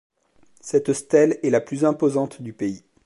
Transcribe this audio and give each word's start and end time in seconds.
Cette 0.61 0.93
stèle 0.93 1.37
est 1.43 1.51
la 1.51 1.61
plus 1.61 1.85
imposante 1.85 2.41
du 2.41 2.53
pays. 2.53 2.83